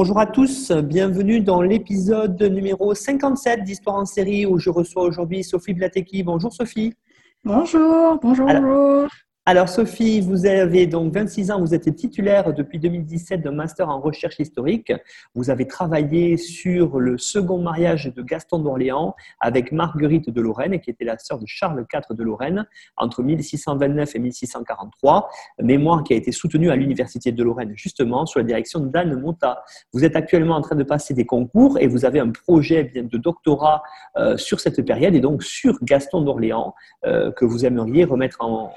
[0.00, 5.42] Bonjour à tous, bienvenue dans l'épisode numéro 57 d'Histoire en série où je reçois aujourd'hui
[5.42, 6.22] Sophie Blateki.
[6.22, 6.94] Bonjour Sophie.
[7.42, 9.08] Bonjour, bonjour, bonjour.
[9.50, 13.98] Alors Sophie, vous avez donc 26 ans, vous êtes titulaire depuis 2017 d'un master en
[13.98, 14.92] recherche historique.
[15.34, 20.90] Vous avez travaillé sur le second mariage de Gaston d'Orléans avec Marguerite de Lorraine, qui
[20.90, 22.66] était la sœur de Charles IV de Lorraine,
[22.98, 25.30] entre 1629 et 1643,
[25.62, 29.64] mémoire qui a été soutenue à l'Université de Lorraine, justement, sous la direction d'Anne Monta.
[29.94, 33.16] Vous êtes actuellement en train de passer des concours et vous avez un projet de
[33.16, 33.82] doctorat
[34.18, 36.74] euh, sur cette période et donc sur Gaston d'Orléans
[37.06, 38.74] euh, que vous aimeriez remettre en,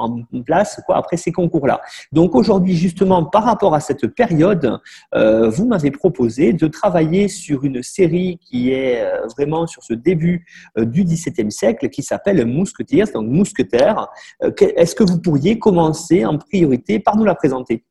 [0.00, 1.80] en place après ces concours-là.
[2.12, 4.80] Donc aujourd'hui, justement, par rapport à cette période,
[5.14, 9.94] euh, vous m'avez proposé de travailler sur une série qui est euh, vraiment sur ce
[9.94, 10.46] début
[10.78, 14.08] euh, du XVIIe siècle, qui s'appelle Mousquetaires, donc Mousquetaires.
[14.40, 17.84] Est-ce que vous pourriez commencer en priorité par nous la présenter?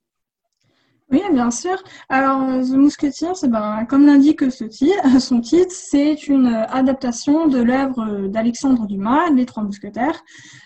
[1.12, 1.76] Oui, bien sûr.
[2.08, 8.28] Alors, The Musketeers, ben, comme l'indique ce titre, son titre, c'est une adaptation de l'œuvre
[8.28, 10.24] d'Alexandre Dumas, Les Trois Mousquetaires.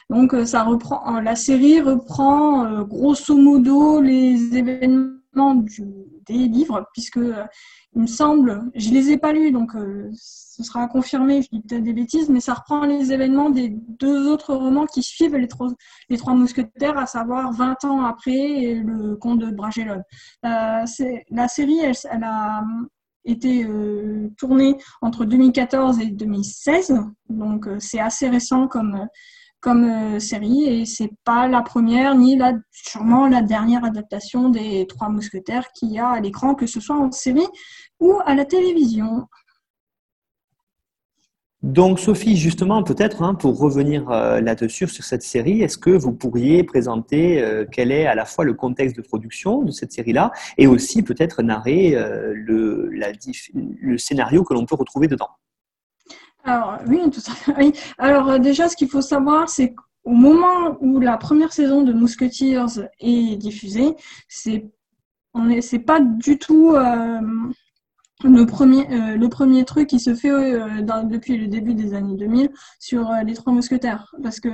[0.09, 6.87] Donc, euh, ça reprend, euh, la série reprend euh, grosso modo les événements des livres,
[6.93, 7.19] puisque
[7.95, 11.61] il me semble, je les ai pas lus, donc euh, ce sera confirmé, je dis
[11.61, 15.47] peut-être des bêtises, mais ça reprend les événements des deux autres romans qui suivent les
[15.47, 15.71] trois,
[16.09, 20.03] les trois mousquetaires, à savoir 20 ans après le conte de Bragelonne.
[20.45, 20.85] Euh,
[21.29, 22.63] la série, elle, a
[23.25, 26.93] été euh, tournée entre 2014 et 2016,
[27.29, 29.07] donc euh, c'est assez récent comme
[29.63, 34.85] comme euh, série et c'est pas la première ni la sûrement la dernière adaptation des
[34.87, 37.47] Trois Mousquetaires qu'il y a à l'écran, que ce soit en série
[38.01, 39.25] ou à la télévision.
[41.61, 46.11] Donc Sophie, justement, peut-être hein, pour revenir euh, là-dessus sur cette série, est-ce que vous
[46.11, 50.33] pourriez présenter euh, quel est à la fois le contexte de production de cette série-là
[50.57, 51.95] et aussi peut-être narrer
[52.33, 55.29] le, le scénario que l'on peut retrouver dedans?
[56.43, 57.73] Alors, oui, tout à fait.
[57.97, 61.93] Alors, euh, déjà, ce qu'il faut savoir, c'est qu'au moment où la première saison de
[61.93, 63.95] Musketeers est diffusée,
[64.27, 64.69] c'est
[65.33, 67.19] on est, pas du tout euh,
[68.23, 72.49] le premier, euh, le premier truc qui se fait depuis le début des années 2000
[72.79, 74.49] sur les Trois Mousquetaires, parce que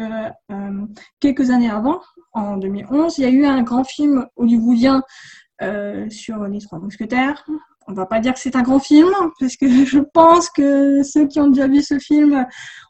[1.19, 1.99] quelques années avant,
[2.31, 5.03] en 2011, il y a eu un grand film hollywoodien
[6.09, 7.43] sur les Trois Mousquetaires
[7.89, 11.27] on va pas dire que c'est un grand film, parce que je pense que ceux
[11.27, 12.45] qui ont déjà vu ce film,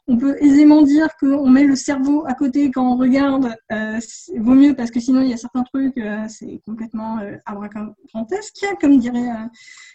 [0.06, 3.56] on peut aisément dire qu'on met le cerveau à côté quand on regarde.
[3.72, 3.98] Euh,
[4.36, 8.66] vaut mieux parce que sinon il y a certains trucs, euh, c'est complètement euh, abracadabrantesque,
[8.80, 9.46] comme diraient, euh,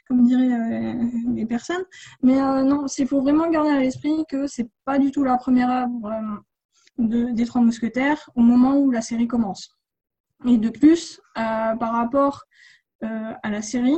[0.08, 0.98] comme diraient
[1.34, 1.84] les personnes.
[2.24, 5.70] Mais non, il faut vraiment garder à l'esprit que c'est pas du tout la première
[5.70, 6.44] œuvre
[6.98, 9.70] de, des Trois Mousquetaires au moment où la série commence.
[10.46, 12.44] Et de plus, par rapport
[13.02, 13.98] à la série,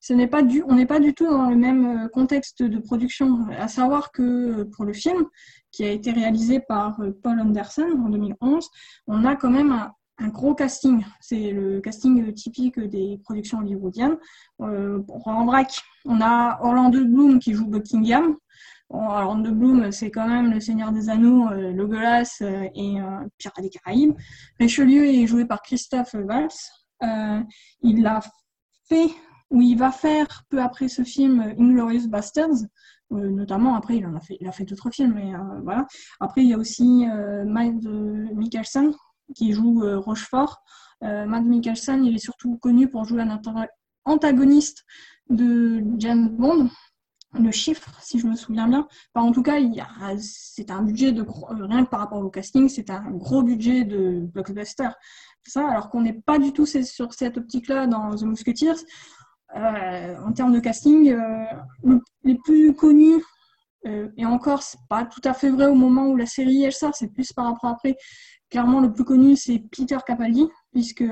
[0.00, 2.78] ce n'est pas du, on n'est pas du tout dans le même euh, contexte de
[2.78, 3.46] production.
[3.58, 5.26] À savoir que euh, pour le film,
[5.70, 8.68] qui a été réalisé par euh, Paul Anderson en 2011,
[9.06, 9.72] on a quand même
[10.18, 11.04] un, gros casting.
[11.20, 14.16] C'est le casting typique des productions hollywoodiennes.
[14.58, 18.36] en vrac, on a Orlando Bloom qui joue Buckingham.
[18.90, 22.42] Orlando Bloom, c'est quand même le Seigneur des Anneaux, euh, Legolas
[22.74, 22.96] et
[23.36, 24.14] Pirates des Caraïbes.
[24.58, 26.48] Richelieu est joué par Christophe Valls.
[27.82, 28.20] il a
[28.88, 29.10] fait
[29.50, 32.66] où il va faire peu après ce film Inglorious Bastards,
[33.12, 35.86] euh, notamment après il en a fait, d'autres films, mais euh, voilà.
[36.20, 37.74] Après il y a aussi euh, Matt
[38.34, 38.92] Mikkelsen
[39.34, 40.62] qui joue Rochefort.
[41.02, 43.40] Matt Mikkelsen, il est surtout connu pour jouer un
[44.04, 44.84] antagoniste
[45.28, 46.70] de James Bond,
[47.34, 48.88] le chiffre, si je me souviens bien.
[49.14, 49.58] en tout cas,
[50.18, 51.24] c'est un budget de
[51.66, 54.88] rien que par rapport au casting, c'est un gros budget de blockbuster.
[55.46, 58.84] Ça, alors qu'on n'est pas du tout sur cette optique-là dans The Musketeers.
[59.56, 63.22] Euh, en termes de casting, euh, les plus connus,
[63.86, 66.72] euh, et encore, c'est pas tout à fait vrai au moment où la série elle
[66.72, 67.96] sort, c'est plus par rapport après.
[68.50, 71.04] Clairement, le plus connu, c'est Peter Capaldi, puisque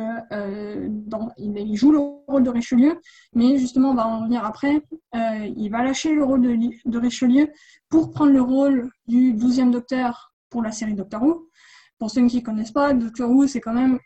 [1.38, 2.98] il, joue le rôle de Richelieu,
[3.34, 4.80] mais justement, on va en revenir après.
[5.14, 6.56] il va lâcher le rôle de,
[6.86, 7.48] de, Richelieu
[7.90, 11.50] pour prendre le rôle du 12e docteur pour la série Doctor Who.
[11.98, 13.98] Pour ceux qui ne connaissent pas, Doctor Who, c'est quand même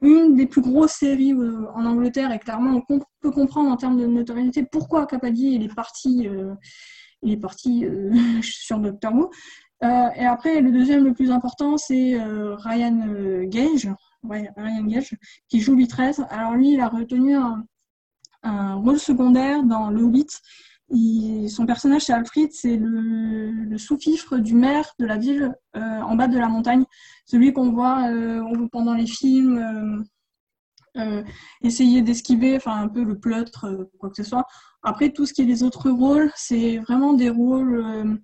[0.00, 4.06] une des plus grosses séries en Angleterre et clairement on peut comprendre en termes de
[4.06, 6.28] notoriété pourquoi Capaldi est parti,
[7.22, 7.86] il est parti
[8.42, 9.30] sur Doctor Who.
[9.82, 13.88] et après, le deuxième le plus important, c'est Ryan Gage,
[14.22, 15.16] Ryan Gage,
[15.48, 16.26] qui joue Louis XIII.
[16.28, 17.64] Alors lui, il a retenu un,
[18.44, 20.26] un rôle secondaire dans Le Hobbit.
[20.90, 26.28] Son personnage, c'est Alfred, c'est le, sous-fifre du maire de la ville euh, en bas
[26.28, 26.84] de la montagne,
[27.26, 30.04] celui qu'on voit euh, pendant les films
[30.96, 31.22] euh,
[31.62, 34.44] essayer d'esquiver, enfin un peu le pleutre, quoi que ce soit.
[34.82, 38.20] Après, tout ce qui est les autres rôles, c'est vraiment des rôles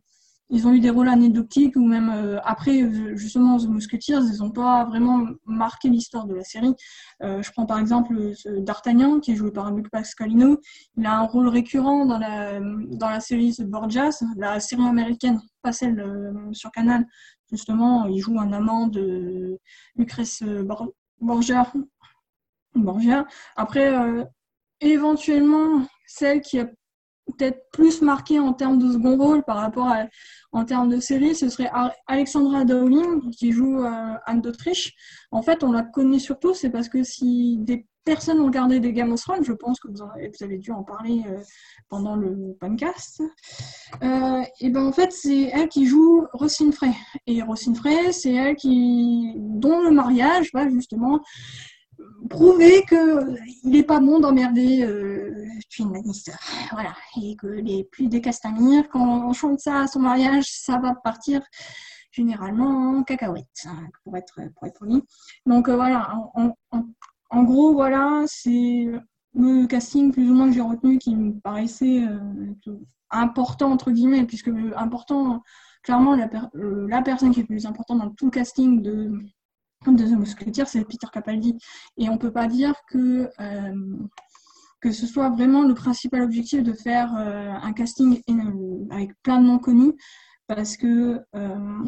[0.50, 4.38] ils ont eu des rôles anecdotiques ou même euh, après, euh, justement, The Musketeers, ils
[4.41, 6.75] n'ont pas vraiment marqué l'histoire de la série.
[7.23, 8.14] Euh, je prends par exemple
[8.58, 10.58] D'Artagnan, qui est joué par Luc Pascalino.
[10.97, 16.05] Il a un rôle récurrent dans la, série The Borgias, la série américaine, pas celle
[16.53, 17.06] sur Canal.
[17.50, 19.58] Justement, il joue un amant de
[19.96, 20.43] Lucrèce
[21.20, 21.73] Borgia.
[22.75, 23.26] Borgia.
[23.56, 23.93] Après,
[24.81, 26.67] éventuellement, celle qui a
[27.31, 30.06] peut-être plus marqué en termes de second rôle par rapport à
[30.53, 31.71] en termes de série, ce serait
[32.06, 34.93] Alexandra Dowling qui joue euh, Anne d'Autriche.
[35.31, 38.93] En fait, on la connaît surtout, c'est parce que si des personnes ont regardé des
[38.93, 40.03] Game of Thrones, je pense que vous,
[40.41, 41.38] avez dû en parler euh,
[41.88, 43.23] pendant le podcast,
[44.03, 46.93] euh, et ben en fait, c'est elle qui joue Rosine Frey.
[47.27, 51.21] Et Rosine Frey, c'est elle qui, dont le mariage va justement
[52.28, 55.46] prouver qu'il n'est pas bon d'emmerder euh,
[55.78, 56.32] Lannister.
[56.72, 56.94] Voilà.
[57.22, 60.94] Et que les plus des Castamir, quand on chante ça à son mariage, ça va
[60.94, 61.40] partir
[62.10, 64.84] généralement en cacahuète, hein, pour être, pour être.
[65.46, 66.12] Donc euh, voilà,
[67.30, 68.88] en, gros, voilà, c'est
[69.34, 72.74] le casting plus ou moins que j'ai retenu qui me paraissait euh,
[73.10, 75.42] important, entre guillemets, puisque important,
[75.82, 79.12] clairement, la, la personne qui est plus importante dans tout le casting de
[79.87, 81.56] de The Musketeer, c'est Peter Capaldi.
[81.97, 83.97] Et on ne peut pas dire que, euh,
[84.81, 88.21] que ce soit vraiment le principal objectif de faire euh, un casting
[88.91, 89.94] avec plein de noms connus,
[90.47, 91.85] parce que euh,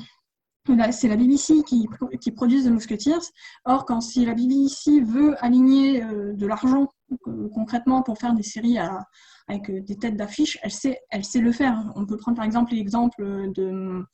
[0.93, 1.87] c'est la BBC qui,
[2.21, 3.31] qui produit The Musketeers.
[3.67, 6.87] Or, quand si la BBC veut aligner de l'argent
[7.53, 8.79] concrètement pour faire des séries
[9.49, 11.93] avec des têtes d'affiche, elle sait, elle sait le faire.
[11.97, 14.05] On peut prendre par exemple l'exemple de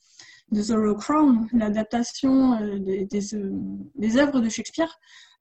[0.51, 3.51] de The Crown, l'adaptation euh, des, euh,
[3.95, 4.93] des, œuvres de Shakespeare,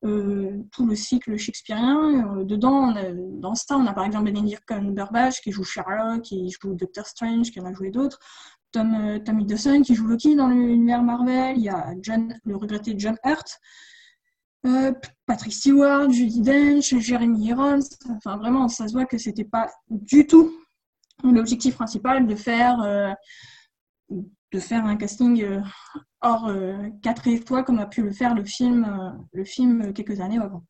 [0.05, 2.44] euh, tout le cycle shakespearien.
[2.44, 2.94] dedans,
[3.40, 7.50] dans ça, on a par exemple Benedict Cumberbatch qui joue Sherlock, qui joue Doctor Strange,
[7.50, 8.19] qui en a joué d'autres.
[8.70, 11.56] Tom, Hiddleston qui joue Loki dans l'univers Marvel.
[11.56, 13.58] Il y a John, le regretté John Hurt.
[15.25, 17.81] Patrick Stewart, Judy Dench, Jeremy Irons.
[18.11, 20.52] Enfin, vraiment, ça se voit que c'était pas du tout
[21.25, 23.16] l'objectif principal de faire
[24.52, 25.60] de faire un casting euh,
[26.22, 30.20] hors euh, quatre étoiles comme a pu le faire le film, euh, le film quelques
[30.20, 30.62] années avant.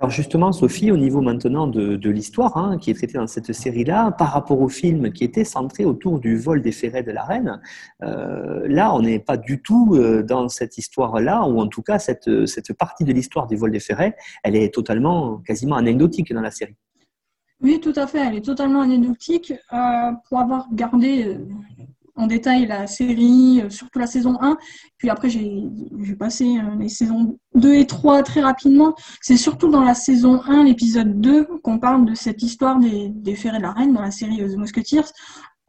[0.00, 4.12] Alors justement, Sophie, au niveau maintenant de, l'histoire hein, qui est traitée dans cette série-là,
[4.12, 7.60] par rapport au film qui était centré autour du vol des ferrets de la reine,
[7.98, 12.74] là, on n'est pas du tout dans cette histoire-là, ou en tout cas, cette, cette
[12.74, 14.14] partie de l'histoire du vol des ferrets,
[14.44, 16.76] elle est totalement, quasiment anecdotique dans la série.
[17.60, 19.52] Oui, tout à fait, elle est totalement anecdotique.
[20.28, 21.38] pour avoir gardé
[22.18, 24.58] en détail la série, euh, surtout la saison 1.
[24.98, 25.70] Puis après, j'ai
[26.18, 28.94] passé euh, les saisons 2 et 3 très rapidement.
[29.22, 33.34] C'est surtout dans la saison 1, l'épisode 2, qu'on parle de cette histoire des, des
[33.34, 35.06] ferrets de la reine dans la série The Musketeers.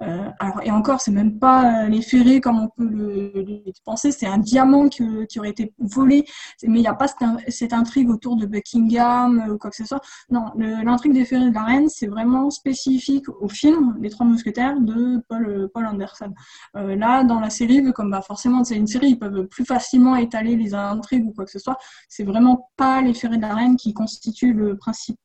[0.02, 4.12] Euh, alors, et encore, c'est même pas euh, les ferrés comme on peut le, penser,
[4.12, 5.04] c'est un diamant qui,
[5.38, 6.26] aurait été volé,
[6.64, 7.08] mais il n'y a pas
[7.48, 10.02] cette, intrigue autour de Buckingham euh, ou quoi que ce soit.
[10.30, 14.80] Non, l'intrigue des ferrés de la reine, c'est vraiment spécifique au film Les Trois Mousquetaires
[14.80, 16.34] de Paul, Paul Anderson.
[16.74, 20.56] là, dans la série, comme bah, forcément c'est une série, ils peuvent plus facilement étaler
[20.56, 21.78] les intrigues ou quoi que ce soit,
[22.08, 25.18] c'est vraiment pas les ferrés de la reine qui constituent le principe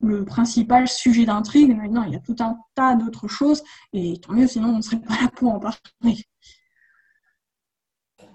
[0.00, 1.76] le principal sujet d'intrigue.
[1.76, 4.82] Maintenant, il y a tout un tas d'autres choses, et tant mieux, sinon on ne
[4.82, 6.24] serait pas là pour en parler.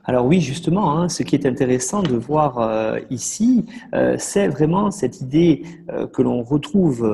[0.09, 4.89] Alors oui, justement, hein, ce qui est intéressant de voir euh, ici, euh, c'est vraiment
[4.89, 5.61] cette idée
[5.91, 7.07] euh, que l'on retrouve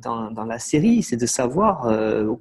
[0.00, 1.92] dans, la série, c'est de savoir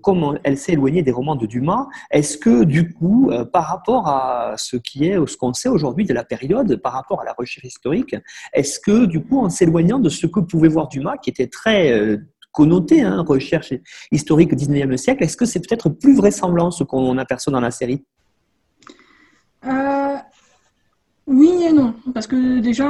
[0.03, 1.87] comment elle s'est éloignée des romans de Dumas.
[2.11, 6.13] Est-ce que du coup, par rapport à ce qui est, ce qu'on sait aujourd'hui de
[6.13, 8.15] la période, par rapport à la recherche historique,
[8.53, 12.19] est-ce que du coup, en s'éloignant de ce que pouvait voir Dumas, qui était très
[12.51, 13.73] connoté, hein, recherche
[14.11, 17.71] historique au 19e siècle, est-ce que c'est peut-être plus vraisemblant ce qu'on aperçoit dans la
[17.71, 18.05] série?
[19.67, 20.17] Euh,
[21.27, 22.89] oui et non, parce que déjà,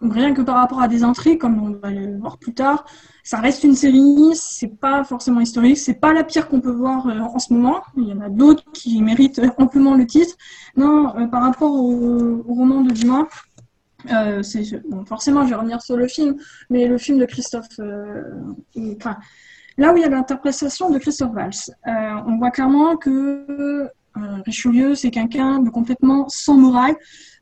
[0.00, 2.84] rien que par rapport à des intrigues, comme on va le voir plus tard,
[3.22, 7.06] ça reste une série, c'est pas forcément historique, c'est pas la pire qu'on peut voir
[7.06, 7.82] euh, en ce moment.
[7.96, 10.34] Il y en a d'autres qui méritent amplement le titre.
[10.76, 13.26] Non, euh, par rapport au, roman de Dumas,
[15.06, 16.36] forcément, je vais revenir sur le film,
[16.70, 21.74] mais le film de Christophe, là où il y a l'interprétation de Christophe Valls,
[22.26, 23.88] on voit clairement que
[24.44, 26.94] Richelieu, c'est quelqu'un de complètement sans morale.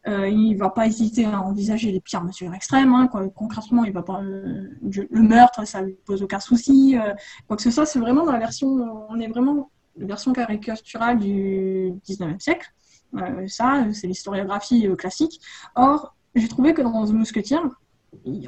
[0.09, 2.93] Euh, il va pas hésiter à envisager les pires mesures extrêmes.
[2.93, 6.97] Hein, concrètement, il va pas euh, le meurtre, ça lui pose aucun souci.
[6.99, 7.13] Euh,
[7.47, 11.19] quoi que ce soit, c'est vraiment dans la version, on est vraiment la version caricaturale
[11.19, 12.73] du 19e siècle.
[13.15, 15.41] Euh, ça, c'est l'historiographie classique.
[15.77, 17.61] Or, j'ai trouvé que dans The Musketeer,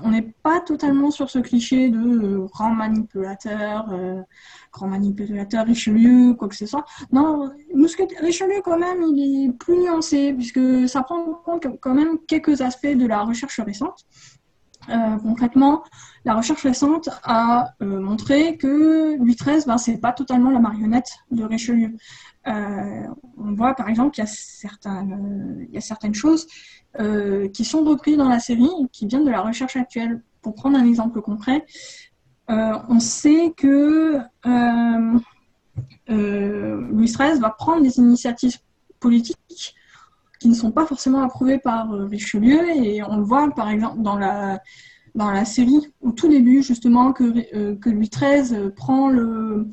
[0.02, 4.20] on n'est pas totalement sur ce cliché de euh, grand manipulateur, euh,
[4.72, 6.84] grand manipulateur Richelieu, quoi que ce soit.
[7.12, 7.50] Non,
[8.20, 12.60] Richelieu quand même, il est plus nuancé puisque ça prend en compte quand même quelques
[12.60, 14.04] aspects de la recherche récente.
[14.90, 15.82] Euh, concrètement,
[16.26, 21.42] la recherche récente a montré que Louis XIII, ben, c'est pas totalement la marionnette de
[21.42, 21.96] Richelieu.
[22.46, 26.46] On voit par exemple qu'il y, a certaines choses
[27.00, 30.22] euh, qui sont repris dans la série, qui viennent de la recherche actuelle.
[30.42, 31.64] Pour prendre un exemple concret,
[32.50, 35.18] euh, on sait que euh,
[36.08, 38.58] Louis XIII va prendre des initiatives
[39.00, 39.74] politiques
[40.38, 44.18] qui ne sont pas forcément approuvées par Richelieu, et on le voit par exemple dans
[44.18, 44.60] la,
[45.14, 49.70] dans la série, au tout début, justement, que, que Louis XIII prend le,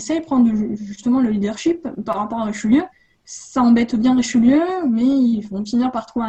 [0.00, 2.82] essaye de prendre justement le leadership par rapport à Richelieu,
[3.24, 6.26] ça embête bien Richelieu, mais ils vont finir par trouver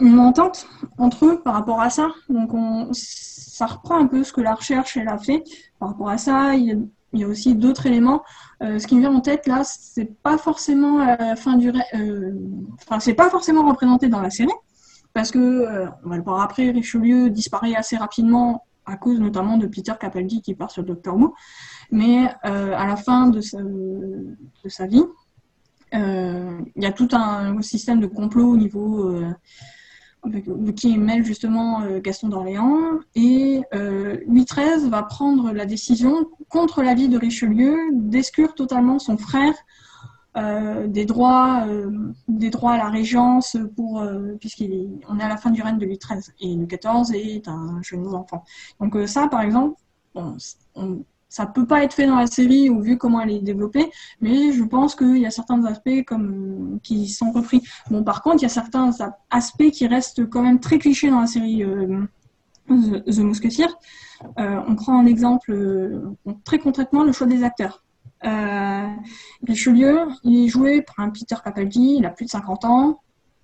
[0.00, 0.66] une entente
[0.98, 2.08] entre eux par rapport à ça.
[2.28, 2.50] Donc
[2.92, 5.44] ça reprend un peu ce que la recherche elle a fait
[5.78, 6.54] par rapport à ça.
[6.54, 8.22] Il y a, aussi d'autres éléments.
[8.62, 12.32] Euh, ce qui me vient en tête là, c'est pas forcément la fin du, euh,
[13.00, 14.52] c'est pas forcément représenté dans la série
[15.12, 16.70] parce que euh, on va le voir après.
[16.70, 21.34] Richelieu disparaît assez rapidement à cause notamment de Peter Capaldi qui part sur Doctor Who.
[21.90, 25.04] Mais euh, à la fin de sa, de sa vie,
[25.94, 29.32] euh, il y a tout un système de complot au niveau euh,
[30.76, 32.98] qui mêle justement Gaston d'Orléans.
[33.14, 39.54] Et Louis XIII va prendre la décision, contre l'avis de Richelieu, d'exclure totalement son frère
[40.36, 41.66] des droits
[42.28, 44.02] des droits à la régence pour
[44.38, 47.80] puisqu'on est, à la fin du règne de Louis XIII et Louis XIV est un
[47.82, 48.44] jeune enfant.
[48.80, 49.80] Donc ça par exemple
[50.14, 50.36] bon,
[50.76, 53.90] on, ça peut pas être fait dans la série ou vu comment elle est développée,
[54.20, 57.62] mais je pense qu'il y a certains aspects comme qui sont repris.
[57.88, 58.90] Bon, par contre, il y a certains
[59.30, 62.02] aspects qui restent quand même très clichés dans la série euh,
[62.68, 63.68] The, Musketeer.
[64.38, 66.02] Euh, on prend en exemple euh,
[66.44, 67.84] très concrètement le choix des acteurs.
[69.46, 73.00] Richelieu, il est joué par un Peter Capaldi, il a plus de 50 ans.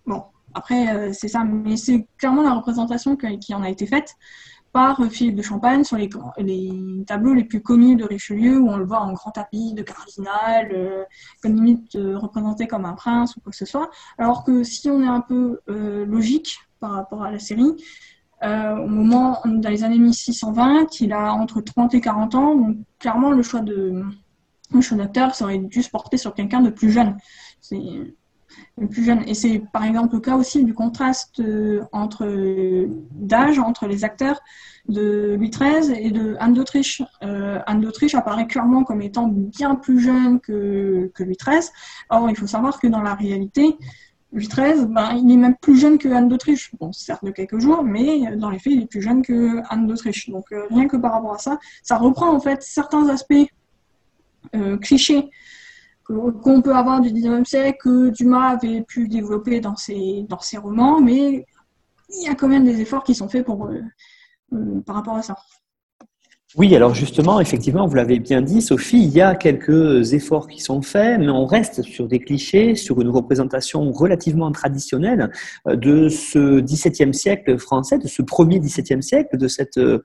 [0.07, 4.17] Bon, après, c'est ça, mais c'est clairement la représentation qui en a été faite
[4.77, 6.11] par Philippe de Champagne sur les,
[7.07, 10.69] tableaux les plus connus de Richelieu, où on le voit en grand tapis de cardinal,
[10.71, 11.03] euh,
[11.43, 13.89] comme limite euh, représenté comme un prince ou quoi que ce soit.
[14.19, 17.73] Alors que si on est un peu euh, logique par rapport à la série,
[18.43, 23.31] au moment, dans les années 1620, il a entre 30 et 40 ans, donc clairement
[23.31, 24.05] le choix de
[24.73, 27.17] le choix d'acteur, ça aurait dû se porter sur quelqu'un de plus jeune.
[27.61, 27.79] C'est
[28.91, 29.23] plus jeune.
[29.27, 32.27] Et c'est par exemple le cas aussi du contraste euh, entre
[33.13, 34.41] d'âge entre les acteurs
[34.89, 37.03] de Louis XIII et de Anne d'Autriche.
[37.23, 41.71] Euh, Anne d'Autriche apparaît clairement comme étant bien plus jeune que, Louis XIII.
[42.11, 43.77] Or, il faut savoir que dans la réalité,
[44.33, 46.71] Louis XIII, ben, il est même plus jeune que Anne d'Autriche.
[46.79, 49.87] Bon, certes de quelques jours, mais dans les faits, il est plus jeune que Anne
[49.87, 50.29] d'Autriche.
[50.31, 53.35] Donc, euh, rien que par rapport à ça, ça reprend en fait certains aspects
[54.81, 55.31] clichés
[56.07, 60.27] qu'on peut avoir du 19e siècle, que Dumas avait pu développer dans ses,
[60.57, 61.45] romans, mais
[62.09, 63.83] il y a quand même des efforts qui sont faits euh,
[64.53, 65.37] euh, par rapport à ça.
[66.59, 70.63] Oui, alors justement, effectivement, vous l'avez bien dit, Sophie, il y a quelques efforts qui
[70.63, 75.31] sont faits, mais on reste sur des clichés, sur une représentation relativement traditionnelle
[75.69, 80.01] euh, de ce XVIIe siècle français, de ce premier XVIIe siècle, de, cette, euh,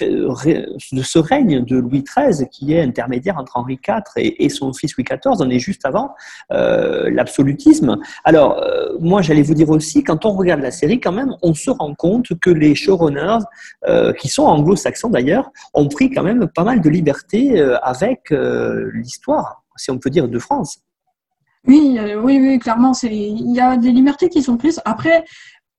[0.00, 4.96] de ce règne de Louis XIII qui est intermédiaire entre Henri IV et, son fils
[4.96, 5.36] Louis XIV.
[5.40, 6.14] On est juste avant
[6.50, 7.98] euh, l'absolutisme.
[8.24, 8.64] Alors,
[9.00, 11.94] moi, j'allais vous dire aussi, quand on regarde la série, quand même, on se rend
[11.94, 13.44] compte que les showrunners,
[14.18, 15.25] qui sont anglo-saxons d'ailleurs,
[15.74, 20.10] ont pris quand même pas mal de liberté euh, avec euh, l'histoire, si on peut
[20.10, 20.78] dire, de France.
[21.66, 24.80] Oui, euh, oui, oui, clairement, il y a des libertés qui sont prises.
[24.84, 25.24] Après,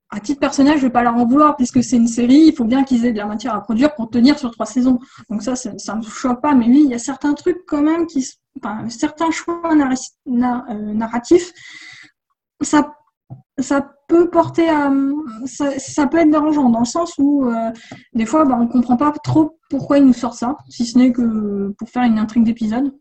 [0.10, 2.54] à titre personnel, je ne vais pas leur en vouloir puisque c'est une série, il
[2.54, 5.00] faut bien qu'ils aient de la matière à produire pour tenir sur trois saisons.
[5.30, 6.54] Donc ça, ça ne me choque pas.
[6.54, 8.26] Mais oui, il y a certains trucs quand même qui,
[8.90, 9.74] certains choix
[10.26, 11.52] narratifs,
[12.62, 12.94] ça,
[13.60, 14.92] ça peut porter à.
[15.46, 17.72] Ça, peut être dérangeant dans le sens où euh,
[18.14, 21.12] des fois bah, on comprend pas trop pourquoi il nous sort ça, si ce n'est
[21.12, 22.94] que pour faire une intrigue d'épisode.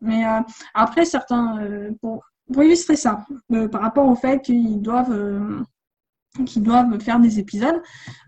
[0.00, 0.40] Mais euh,
[0.74, 1.58] après, certains.
[1.60, 3.24] Euh, pour, pour illustrer ça,
[3.72, 5.64] par rapport au fait qu'ils doivent
[6.44, 7.80] qui doivent faire des épisodes,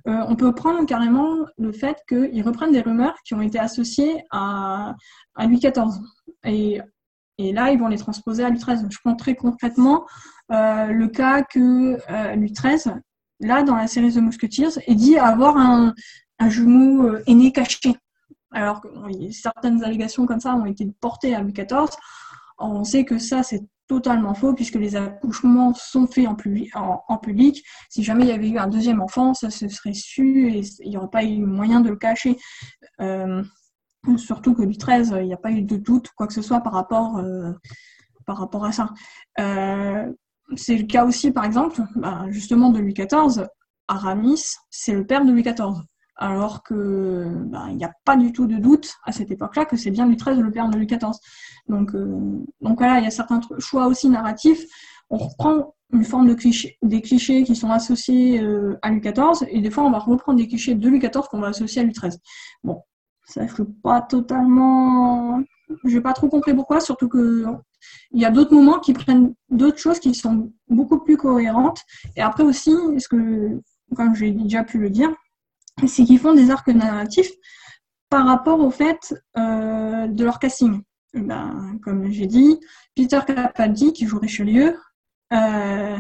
[0.07, 4.95] on peut prendre carrément le fait qu'ils reprennent des rumeurs qui ont été associées à,
[5.39, 6.01] Louis XIV.
[6.45, 6.81] Et,
[7.39, 8.87] là, ils vont les transposer à Louis XIII.
[8.91, 10.07] Je prends très concrètement
[10.53, 12.95] euh, le cas que euh, Louis XIII,
[13.41, 15.95] là, dans la série The Musketeers, est dit avoir un,
[16.49, 17.95] jumeau aîné caché.
[18.53, 18.89] Alors que
[19.33, 21.91] certaines allégations comme ça ont été portées à Louis XIV.
[22.59, 26.71] On sait que ça, c'est totalement faux puisque les accouchements sont faits en, public.
[26.75, 27.65] En, public.
[27.89, 30.91] Si jamais il y avait eu un deuxième enfant, ça se serait su et il
[30.91, 32.37] n'y aurait pas eu moyen de le cacher.
[33.01, 33.43] Euh,
[34.17, 36.61] surtout que Louis XIII, il n'y a pas eu de doute quoi que ce soit
[36.61, 37.53] par rapport, euh,
[38.29, 38.91] à ça.
[39.41, 40.13] Euh,
[40.57, 43.47] c'est le cas aussi, par exemple, bah, justement de Louis XIV.
[43.89, 45.83] Aramis, c'est le père de Louis XIV
[46.19, 49.77] alors que ben, il n'y a pas du tout de doute à cette époque-là que
[49.77, 51.13] c'est bien Louis XIII le père de Louis XIV.
[51.69, 54.65] Donc, euh, donc voilà, il y a certains choix aussi narratifs.
[55.11, 58.41] On reprend une forme de cliché, des clichés qui sont associés
[58.83, 61.41] à Louis XIV, et des fois on va reprendre des clichés de Louis XIV qu'on
[61.41, 62.19] va associer à Louis XIII.
[62.65, 62.83] Bon,
[63.27, 65.43] ça ne pas totalement.
[65.85, 67.45] Je n'ai pas trop compris pourquoi, surtout que
[68.13, 71.81] il y a d'autres moments qui prennent d'autres choses qui sont beaucoup plus cohérentes.
[72.17, 73.61] Et après aussi, ce que,
[73.95, 75.11] comme j'ai déjà pu le dire,
[75.87, 77.31] c'est qu'ils font des arcs narratifs
[78.09, 80.83] par rapport au fait euh, de leur casting.
[81.15, 82.59] Eh ben, comme j'ai dit,
[82.95, 84.77] Peter Capaldi, qui joue Richelieu,
[85.33, 85.99] euh,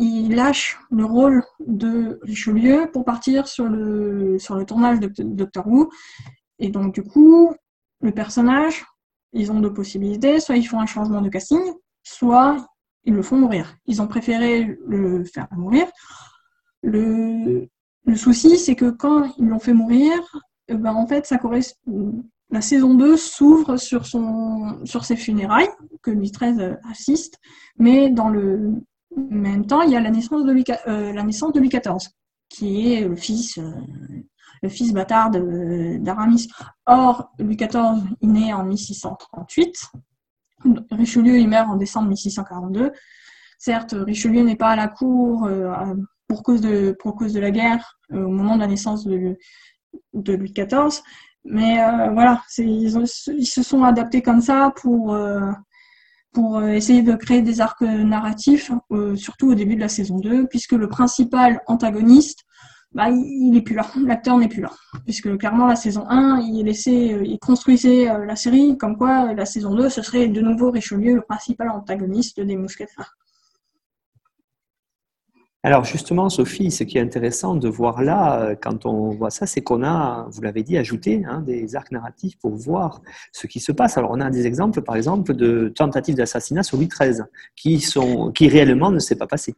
[0.00, 5.66] il lâche le rôle de Richelieu pour partir sur le, sur le tournage de Doctor
[5.66, 5.90] Who.
[6.58, 7.54] Et donc, du coup,
[8.00, 8.86] le personnage,
[9.34, 10.40] ils ont deux possibilités.
[10.40, 11.60] Soit ils font un changement de casting,
[12.02, 12.66] soit
[13.04, 13.76] ils le font mourir.
[13.84, 15.86] Ils ont préféré le faire mourir.
[16.82, 17.68] Le,
[18.06, 20.14] le souci, c'est que quand ils l'ont fait mourir,
[20.68, 22.24] eh ben, en fait, ça correspond.
[22.48, 25.68] La saison 2 s'ouvre sur, sur ses funérailles,
[26.02, 27.38] que XIII assiste,
[27.78, 28.82] mais dans le
[29.16, 32.10] même temps, il y a la naissance de Louis, euh, XIV,
[32.48, 36.48] qui est le fils, euh, bâtard d'Aramis.
[36.86, 39.74] Or, Louis XIV, il naît en 1638.
[40.90, 42.92] Richelieu, il meurt en décembre 1642.
[43.58, 45.94] Certes, Richelieu n'est pas à la cour euh,
[46.30, 49.36] pour cause de, la guerre euh, au moment de la naissance de,
[50.14, 51.02] Louis XIV.
[51.44, 53.06] Mais euh, voilà, ils,
[53.46, 55.50] se sont adaptés comme ça pour, euh,
[56.32, 58.70] pour essayer de créer des arcs narratifs,
[59.16, 62.44] surtout au début de la saison 2, puisque le principal antagoniste,
[62.92, 64.70] bah, il n'est plus là, l'acteur n'est plus là.
[65.04, 69.74] Puisque clairement, la saison 1, il, laissait, il construisait la série comme quoi la saison
[69.74, 73.16] 2, ce serait de nouveau Richelieu, le principal antagoniste des Mousquetaires.
[75.62, 79.44] Alors justement, Sophie, ce qui est intéressant de voir là, euh, quand on voit ça,
[79.44, 83.60] c'est qu'on a, vous l'avez dit, ajouté hein, des arcs narratifs pour voir ce qui
[83.60, 83.98] se passe.
[83.98, 87.24] Alors on a des exemples, par exemple, de tentatives d'assassinat sur Louis XIII,
[87.56, 89.54] qui, sont, qui réellement ne s'est pas passé.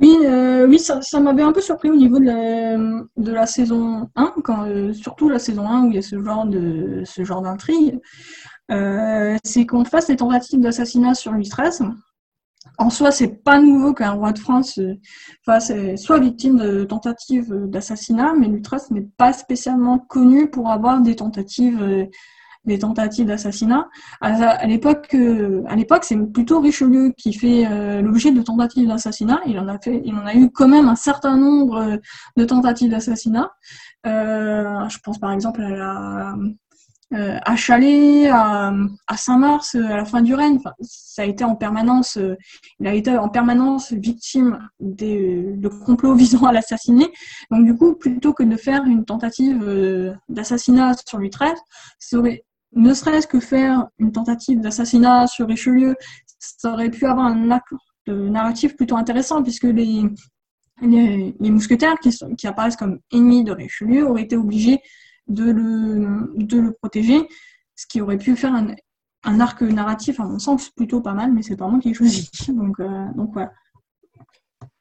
[0.00, 4.64] Oui, euh, oui ça, m'avait un peu surpris au niveau de la, saison 1, quand,
[4.66, 8.00] euh, surtout la saison 1 où il y a ce genre de ce genre d'intrigue.
[9.44, 11.90] c'est qu'on fasse des tentatives d'assassinat sur Louis XIII
[12.80, 14.94] en soi, c'est pas nouveau qu'un roi de France euh,
[15.44, 21.14] fasse, soit victime de tentatives d'assassinat, mais Lutras n'est pas spécialement connu pour avoir des
[21.14, 22.06] tentatives, euh,
[22.64, 23.86] des d'assassinat.
[24.22, 25.62] À, l'époque, euh,
[26.02, 27.64] c'est plutôt Richelieu qui fait
[28.02, 29.40] l'objet de tentatives d'assassinat.
[29.46, 31.98] Il en a fait, il en a eu quand même un certain nombre
[32.36, 33.50] de tentatives d'assassinat.
[34.04, 36.34] je pense par exemple à la
[37.12, 38.72] euh, à Chalais, à,
[39.16, 40.60] Saint-Mars, à la fin du règne.
[40.80, 42.36] ça a été en permanence, euh,
[42.78, 47.08] il a été en permanence victime des, de complots visant à l'assassiner.
[47.50, 52.40] Donc du coup, plutôt que de faire une tentative euh, d'assassinat sur Louis XIII,
[52.76, 55.96] ne serait-ce que faire une tentative d'assassinat sur Richelieu,
[56.38, 57.72] ça aurait pu avoir un acte
[58.06, 60.04] narratif plutôt intéressant puisque les,
[61.40, 61.96] mousquetaires
[62.38, 64.80] qui apparaissent comme ennemis de Richelieu auraient été obligés
[65.30, 67.26] de le, de le protéger,
[67.76, 71.42] ce qui aurait pu faire un, arc narratif, à mon sens, plutôt pas mal, mais
[71.42, 72.28] c'est pas moi qui ai choisi.
[72.48, 73.52] Donc, euh, donc voilà.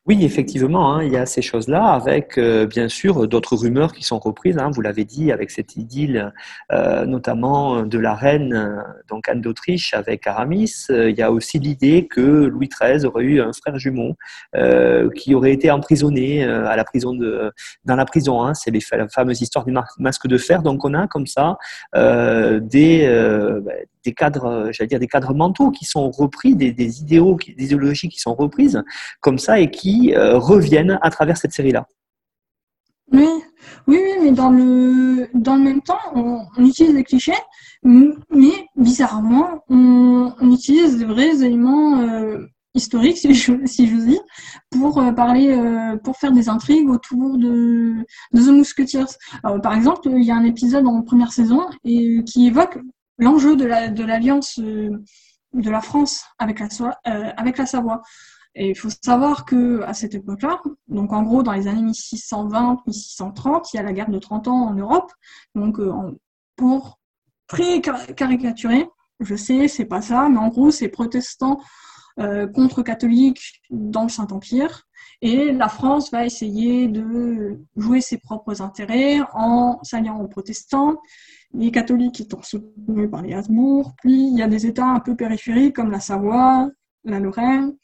[0.09, 4.01] Oui, effectivement, hein, il y a ces choses-là, avec euh, bien sûr d'autres rumeurs qui
[4.01, 4.57] sont reprises.
[4.57, 6.33] Hein, vous l'avez dit, avec cette idylle,
[6.71, 10.87] euh, notamment de la reine, euh, donc Anne d'Autriche, avec Aramis.
[10.89, 14.15] il y a aussi l'idée que Louis XIII aurait eu un frère jumeau
[15.15, 17.51] qui aurait été emprisonné à la prison de,
[17.85, 18.41] dans la prison.
[18.43, 20.63] Hein, C'est la fameuse histoire du masque de fer.
[20.63, 21.59] Donc on a comme ça
[21.93, 23.73] des, bah,
[24.05, 28.19] des cadres, j'allais dire des cadres mentaux qui sont repris, des, idéaux, des idéologies qui
[28.19, 28.81] sont reprises
[29.21, 31.85] comme ça et qui euh, reviennent à travers cette série-là.
[33.11, 33.27] Oui,
[33.87, 37.33] oui, mais dans le, dans le même temps, on, utilise des clichés,
[37.83, 44.19] mais bizarrement, on, utilise des vrais éléments euh, historiques, si je, si dis,
[44.69, 47.95] pour euh, parler, euh, pour faire des intrigues autour de,
[48.33, 49.17] de The Musketeers.
[49.63, 52.77] par exemple, il y a un épisode en première saison et, qui évoque
[53.19, 53.65] l'enjeu de
[54.03, 56.67] l'alliance de la France avec la,
[57.37, 58.01] avec la Savoie.
[58.55, 63.69] Et il faut savoir que à cette époque-là, donc en gros dans les années 1620-1630,
[63.73, 65.11] il y a la guerre de 30 ans en Europe.
[65.55, 65.93] Donc euh,
[66.55, 66.99] pour
[67.47, 68.87] très caricaturer,
[69.19, 71.59] je sais, c'est pas ça, mais en gros c'est protestants
[72.19, 74.83] euh, contre catholiques dans le Saint-Empire.
[75.21, 80.95] Et la France va essayer de jouer ses propres intérêts en s'alliant aux protestants,
[81.53, 85.15] les catholiques étant soutenus par les Habsbourg, puis il y a des États un peu
[85.15, 86.69] périphériques comme la Savoie,
[87.03, 87.75] la Lorraine,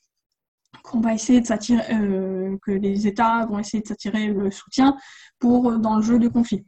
[0.84, 1.48] qu'on va essayer de
[1.94, 4.96] euh, que les États vont essayer de s'attirer le soutien
[5.40, 6.66] pour dans le jeu de conflit.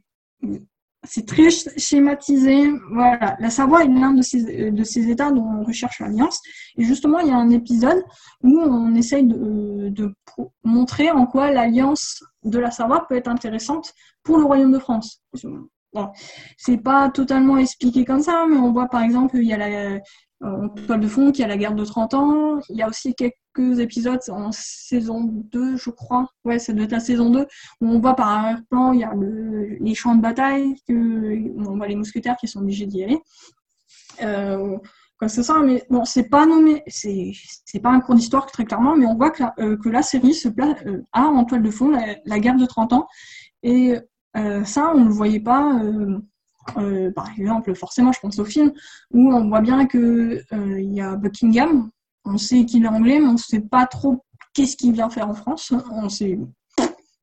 [1.04, 2.70] C'est très schématisé.
[2.92, 6.40] Voilà, la Savoie est l'un de ces, de ces États dont on recherche l'alliance.
[6.76, 8.02] Et justement, il y a un épisode
[8.42, 10.12] où on essaye de, de
[10.64, 15.22] montrer en quoi l'alliance de la Savoie peut être intéressante pour le Royaume de France.
[15.94, 16.10] Bon,
[16.58, 19.98] c'est pas totalement expliqué comme ça, mais on voit par exemple il y a la,
[20.40, 22.60] en toile de fond, qu'il y a la guerre de 30 ans.
[22.68, 26.28] Il y a aussi quelques épisodes en saison 2, je crois.
[26.44, 27.46] Ouais, ça doit être la saison 2, où
[27.88, 29.12] on voit par un plan, il y a
[29.80, 33.18] les champs de bataille, que, on voit les mousquetaires qui sont obligés d'y aller.
[34.22, 34.78] Euh,
[35.26, 37.32] c'est ça, mais bon, c'est pas nommé, c'est,
[37.82, 40.34] pas un cours d'histoire très clairement, mais on voit que la, euh, que la série
[40.34, 41.90] se place, euh, a en toile de fond
[42.24, 43.08] la, guerre de 30 ans.
[43.64, 43.96] Et
[44.36, 45.80] euh, ça, on le voyait pas
[46.76, 48.72] euh, par exemple, forcément, je pense au film,
[49.10, 51.90] où on voit bien qu'il euh, y a Buckingham,
[52.24, 55.28] on sait qu'il est anglais, mais on ne sait pas trop qu'est-ce qu'il vient faire
[55.28, 55.72] en France.
[55.90, 56.38] On sait,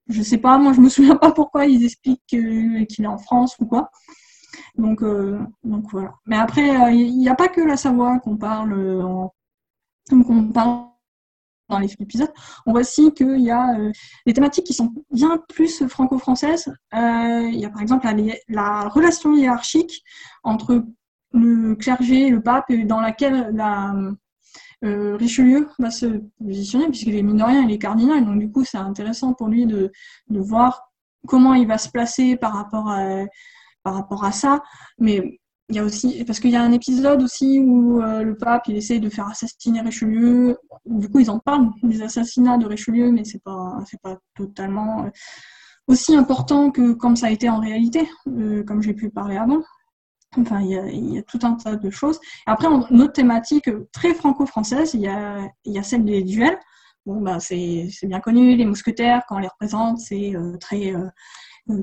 [0.08, 3.56] je sais pas, moi je me souviens pas pourquoi ils expliquent qu'il est en France
[3.60, 3.92] ou quoi.
[4.78, 6.14] Donc, euh, donc voilà.
[6.26, 9.34] Mais après, il n'y a pas que la Savoie qu'on parle en,
[10.10, 10.95] qu'on parle
[11.70, 12.32] dans les épisodes,
[12.66, 13.92] on voit aussi qu'il y a euh,
[14.26, 16.68] des thématiques qui sont bien plus franco-françaises.
[16.94, 18.08] Euh, il y a par exemple
[18.50, 20.04] la, relation hiérarchique
[20.44, 20.86] entre
[21.34, 23.94] le clergé et le pape, dans laquelle la,
[24.84, 28.52] euh, Richelieu va se positionner, puisqu'il est mine de rien, il est cardinal, donc du
[28.52, 29.92] coup c'est intéressant pour lui de,
[30.30, 30.92] de, voir
[31.28, 33.26] comment il va se placer par rapport à,
[33.84, 34.62] par rapport à ça.
[35.00, 38.68] Mais il y a aussi parce qu'il y a un épisode aussi où le pape
[38.68, 40.58] il essaye de faire assassiner Richelieu.
[40.86, 45.06] Du coup, ils en parlent des assassinats de Richelieu, mais c'est pas c'est pas totalement
[45.06, 45.10] euh,
[45.88, 49.62] aussi important que comme ça a été en réalité, euh, comme j'ai pu parler avant.
[50.38, 52.20] Enfin, il y, a, y, a, tout un tas de choses.
[52.46, 56.60] Après, une autre thématique très franco-française, il y a, il y a celle des duels.
[57.06, 60.94] Bon, bah, c'est bien connu, les mousquetaires, quand on les représente, c'est très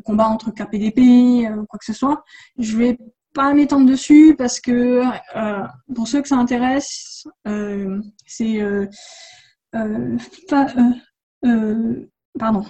[0.05, 2.25] combat entre KPDP, quoi que ce soit.
[2.59, 2.99] Je vais
[3.33, 5.03] pas m'étendre dessus parce que
[5.37, 8.87] euh, pour ceux que ça intéresse, euh, c'est euh,
[12.39, 12.65] pardon,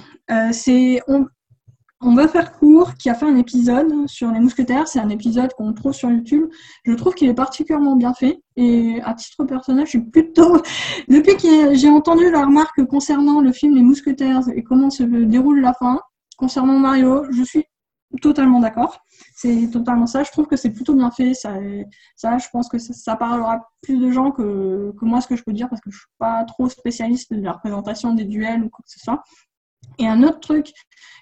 [0.53, 1.27] c'est on,
[2.01, 4.87] on, va faire court qui a fait un épisode sur les mousquetaires.
[4.87, 6.49] C'est un épisode qu'on trouve sur YouTube.
[6.85, 10.63] Je trouve qu'il est particulièrement bien fait et à titre personnel, je suis plutôt
[11.09, 15.61] depuis que j'ai entendu la remarque concernant le film Les Mousquetaires et comment se déroule
[15.61, 16.01] la fin.
[16.39, 17.65] Concernant Mario, je suis
[18.21, 18.99] totalement d'accord.
[19.35, 20.23] C'est totalement ça.
[20.23, 21.35] Je trouve que c'est plutôt bien fait.
[21.35, 25.53] Ça, je pense que ça, parlera plus de gens que, moi, ce que je peux
[25.53, 28.83] dire, parce que je suis pas trop spécialiste de la représentation des duels ou quoi
[28.85, 29.23] que ce soit.
[29.99, 30.73] Et un autre truc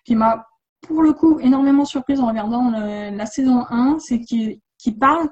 [0.05, 0.47] qui m'a,
[0.83, 4.61] pour le coup, énormément surprise en regardant la saison 1, c'est qu'il
[4.99, 5.29] parle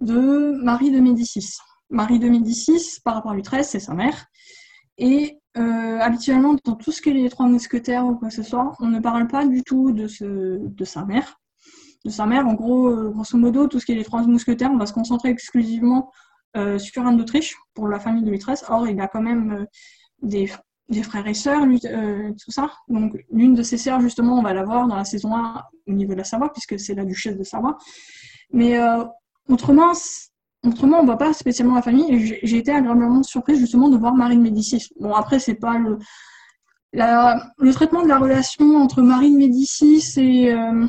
[0.00, 1.56] de Marie de Médicis.
[1.90, 4.26] Marie de Médicis, par rapport à Lutresse, c'est sa mère.
[5.58, 8.74] Euh, habituellement, dans tout ce qui est les trois mousquetaires ou quoi que ce soit,
[8.80, 11.38] on ne parle pas du tout de, ce, de sa mère.
[12.04, 14.70] De sa mère, en gros, euh, grosso modo, tout ce qui est les trois mousquetaires,
[14.72, 16.10] on va se concentrer exclusivement
[16.56, 18.64] euh, sur Anne d'Autriche pour la famille de maîtresse.
[18.68, 19.66] Or, il a quand même
[20.22, 20.50] des,
[20.88, 22.72] des, frères et sœurs, tout ça.
[22.88, 25.92] Donc, l'une de ses sœurs, justement, on va la voir dans la saison 1 au
[25.92, 27.76] niveau de la Savoie, puisque c'est la duchesse de Savoie.
[28.52, 28.78] Mais
[29.48, 29.92] autrement,
[30.64, 32.12] Autrement, on voit pas spécialement la famille.
[32.12, 34.88] Et j'ai été agréablement surprise justement de voir Marie de Médicis.
[35.00, 35.98] Bon, après, c'est pas le,
[36.92, 40.86] le traitement de la relation entre Marie de Médicis et, euh,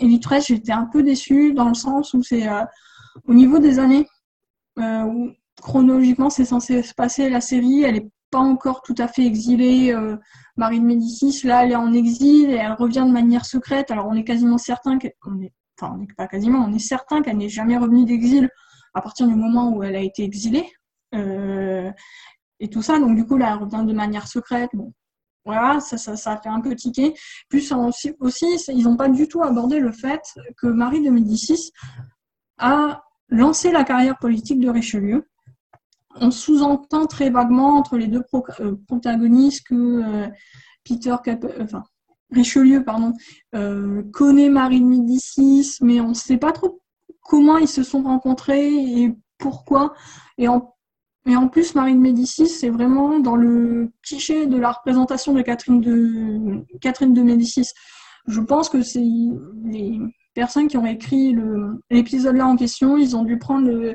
[0.00, 2.62] J'étais un peu déçue dans le sens où c'est euh,
[3.26, 4.06] au niveau des années
[4.78, 7.82] euh, où chronologiquement c'est censé se passer la série.
[7.82, 9.92] Elle est pas encore tout à fait exilée.
[9.92, 10.16] Euh,
[10.56, 13.90] Marie de Médicis, là, elle est en exil et elle revient de manière secrète.
[13.90, 17.22] Alors, on est quasiment certain qu'on est, enfin, on n'est pas quasiment, on est certain
[17.22, 18.50] qu'elle n'est jamais revenue d'exil
[18.94, 20.66] à partir du moment où elle a été exilée.
[21.14, 21.90] Euh,
[22.60, 24.70] et tout ça, donc du coup, là, elle revient de manière secrète.
[24.74, 24.92] Bon,
[25.44, 27.14] voilà, ça, ça, ça fait un peu tiquer.
[27.48, 27.72] Plus
[28.20, 30.22] aussi, ils n'ont pas du tout abordé le fait
[30.56, 31.72] que Marie de Médicis
[32.58, 35.28] a lancé la carrière politique de Richelieu.
[36.20, 38.24] On sous-entend très vaguement entre les deux
[38.60, 40.28] euh, protagonistes que euh,
[40.82, 41.84] Peter Cap enfin,
[42.32, 43.14] Richelieu pardon,
[44.12, 46.80] connaît Marie de Médicis, mais on ne sait pas trop
[47.28, 49.94] comment ils se sont rencontrés et pourquoi.
[50.38, 55.42] Et en plus, Marie de Médicis, c'est vraiment dans le cliché de la représentation de
[55.42, 57.68] Catherine de, Médicis.
[58.26, 59.04] Je pense que c'est
[59.64, 60.00] les
[60.34, 61.36] personnes qui ont écrit
[61.90, 63.94] l'épisode là en question, ils ont dû prendre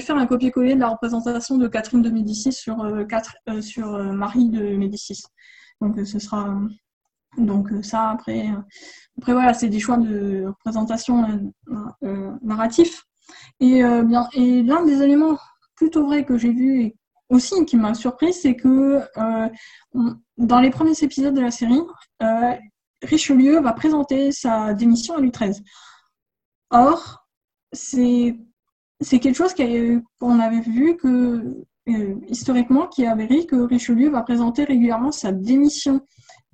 [0.00, 3.04] faire un copier-coller de la représentation de Catherine de Médicis sur, euh,
[3.48, 5.22] euh, euh, Marie de Médicis.
[5.82, 6.58] Donc ce sera
[7.38, 8.48] donc ça après
[9.18, 11.52] après voilà c'est des choix de représentation
[12.42, 13.04] narratif
[13.60, 15.38] et l'un des éléments
[15.76, 16.96] plutôt vrai que j'ai vu et
[17.30, 19.48] aussi qui m'a surpris, c'est que euh,
[20.36, 21.80] dans les premiers épisodes de la série,
[22.22, 22.54] euh,
[23.02, 25.64] Richelieu va présenter sa démission à Louis XIII.
[26.70, 27.24] Or,
[27.72, 28.36] c'est
[29.02, 35.12] quelque chose qu'on avait vu que euh, historiquement qui avait que Richelieu va présenter régulièrement
[35.12, 36.02] sa démission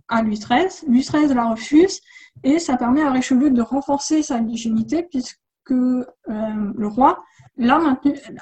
[0.08, 0.88] à Louis XIII.
[0.88, 2.00] Louis XIII la refuse
[2.42, 5.38] et ça permet à Richelieu de renforcer sa légitimité puisque
[5.70, 7.24] le roi
[7.56, 7.80] l'a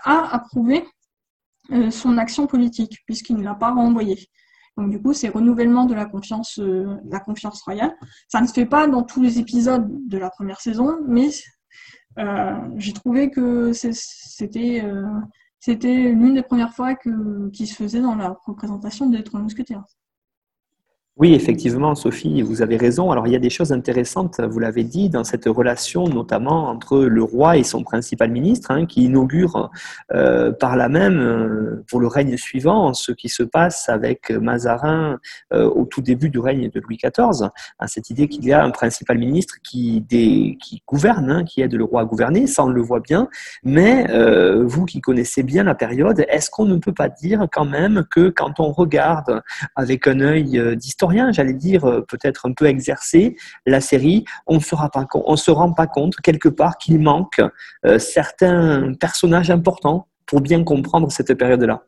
[0.05, 0.85] a approuvé
[1.73, 4.29] euh, son action politique, puisqu'il ne l'a pas renvoyé.
[4.77, 7.97] Donc du coup, c'est renouvellement de la confiance, euh, la confiance royale.
[8.29, 11.31] Ça ne se fait pas dans tous les épisodes de la première saison, mais
[12.19, 14.85] euh, j'ai trouvé que c'était
[15.59, 19.85] c'était l'une des premières fois que, qui se faisait dans la représentation des Trois Mousquetaires.
[21.17, 23.13] Oui, effectivement, Sophie, vous avez raison.
[23.13, 26.99] Alors, il y a des choses intéressantes, vous l'avez dit, dans cette relation, notamment entre
[27.05, 29.71] le roi et son principal ministre, hein, qui inaugure
[30.13, 35.21] euh, par là même, euh, pour le règne suivant, ce qui se passe avec Mazarin
[35.53, 37.49] euh, au tout début du règne de Louis XIV.
[37.87, 40.05] Cette idée qu'il y a un principal ministre qui,
[40.89, 43.29] gouverne, hein, qui aide le roi à gouverner, ça on le voit bien.
[43.63, 44.09] Mais
[44.65, 48.31] vous qui connaissez bien la période, est-ce qu'on ne peut pas dire quand même que
[48.31, 49.43] quand on regarde
[49.77, 50.77] avec un œil
[51.13, 53.37] d'histoire, j'allais dire euh, peut-être un peu exercé,
[53.67, 57.01] la série, on ne se rend pas, on se rend pas compte quelque part qu'il
[57.01, 57.41] manque
[57.85, 61.83] euh, certains personnages importants pour bien comprendre cette période-là.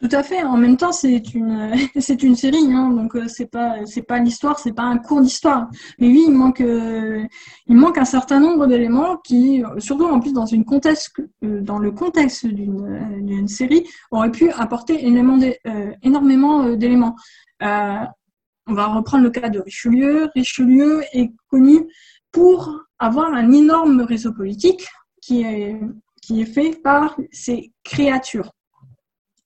[0.00, 0.42] Tout à fait.
[0.42, 4.18] En même temps, c'est une c'est une série, hein, donc euh, c'est pas c'est pas
[4.18, 5.68] l'histoire, c'est pas un cours d'histoire.
[5.98, 10.46] Mais oui, il manque il manque un certain nombre d'éléments qui, surtout en plus dans
[10.46, 15.06] une contexte dans le contexte d'une série, auraient pu apporter
[16.02, 17.16] énormément d'éléments.
[17.62, 18.04] Euh,
[18.66, 20.30] on va reprendre le cas de Richelieu.
[20.34, 21.86] Richelieu est connu
[22.32, 24.86] pour avoir un énorme réseau politique
[25.20, 25.80] qui est,
[26.46, 28.52] fait par ses créatures.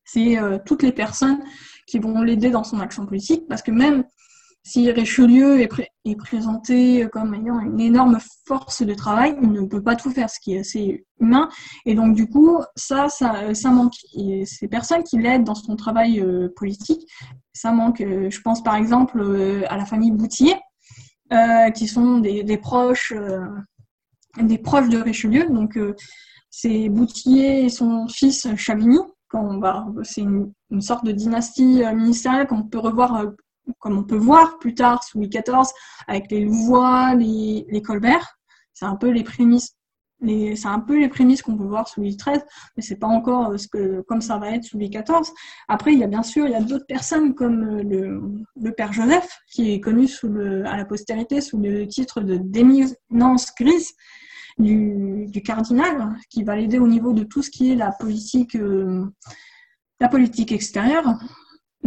[0.05, 1.43] C'est euh, toutes les personnes
[1.87, 4.05] qui vont l'aider dans son action politique, parce que même
[4.69, 9.97] si Richelieu est, présenté comme ayant une énorme force de travail, il ne peut pas
[9.97, 11.49] tout faire, ce qui est assez humain.
[11.87, 13.95] Et donc, du coup, ça, ça, ça manque.
[14.15, 17.01] Et ces personnes qui l'aident dans son travail euh, politique,
[17.55, 18.03] ça manque.
[18.03, 20.55] Euh, je pense par exemple euh, à la famille Boutier,
[21.75, 23.15] qui sont des, des proches,
[24.39, 25.47] des proches de Richelieu.
[25.49, 25.79] Donc,
[26.51, 28.99] c'est Boutier et son fils Chavigny.
[30.03, 33.27] C'est une, une, sorte de dynastie ministérielle qu'on peut revoir
[33.79, 35.71] comme on peut voir plus tard sous Louis XIV,
[36.07, 38.39] avec les Louvois, les, les Colbert.
[38.73, 39.77] C'est un peu les prémices,
[40.21, 42.41] c'est un peu les prémices qu'on peut voir sous Louis XIII,
[42.77, 45.33] mais c'est pas encore ce que, comme ça va être sous Louis XIV.
[45.69, 48.21] Après, il y a bien sûr, il y a d'autres personnes comme le,
[48.57, 52.37] le, père Joseph, qui est connu sous le, à la postérité sous le titre de
[52.37, 53.93] d'éminence grise.
[54.59, 58.57] Du, du, cardinal, qui va l'aider au niveau de tout ce qui est la politique,
[58.57, 59.07] euh,
[60.01, 61.17] la politique extérieure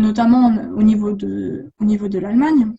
[0.02, 2.74] notamment au niveau de, au niveau de l'Allemagne,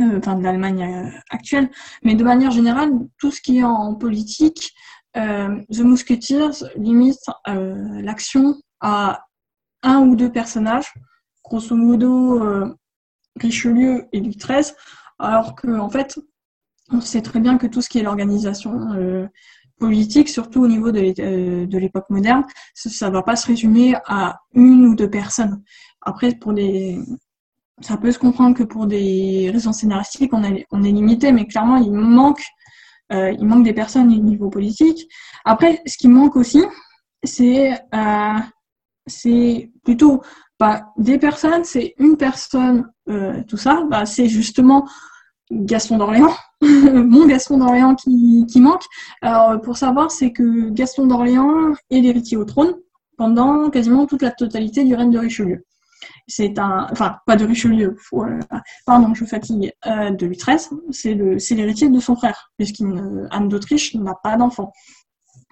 [0.00, 1.70] euh, enfin de l'Allemagne euh, actuelle,
[2.02, 4.72] mais de manière générale, tout ce qui est en politique,
[5.16, 9.24] euh, The Musketeers limite l'action à
[9.82, 10.92] un ou deux personnages,
[11.44, 12.40] grosso modo
[13.40, 14.74] Richelieu et Louis XIII,
[15.18, 16.18] alors qu'en en fait,
[16.92, 18.72] on sait très bien que tout ce qui est l'organisation
[19.80, 24.86] politique, surtout au niveau de l'époque moderne, ça ne va pas se résumer à une
[24.86, 25.62] ou deux personnes.
[26.02, 26.98] Après, pour des,
[27.80, 31.92] ça peut se comprendre que pour des raisons scénaristiques, on est, limité, mais clairement, il
[31.92, 32.42] manque,
[33.12, 35.08] euh, il manque des personnes au niveau politique.
[35.44, 36.62] Après, ce qui manque aussi,
[37.24, 38.38] c'est, euh,
[39.82, 40.22] plutôt
[40.58, 44.86] pas des personnes, c'est une personne, euh, tout ça, bah, c'est justement
[45.50, 48.84] Gaston d'Orléans, mon Gaston d'Orléans qui, manque.
[49.22, 52.74] Alors, pour savoir, c'est que Gaston d'Orléans est l'héritier au trône
[53.16, 55.64] pendant quasiment toute la totalité du règne de Richelieu
[56.26, 57.96] c'est un, enfin pas de Richelieu,
[58.86, 64.14] pardon, je fatigue, euh, de Louis XIII, c'est l'héritier de son frère, puisqu'Anne d'Autriche n'a
[64.22, 64.72] pas d'enfant.